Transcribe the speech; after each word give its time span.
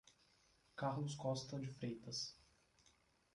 Carlos 0.77 1.13
Costa 1.13 1.59
de 1.59 1.67
Freitas 1.67 2.35